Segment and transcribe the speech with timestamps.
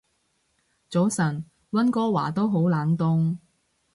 [0.89, 3.37] 早晨，溫哥華都好冷凍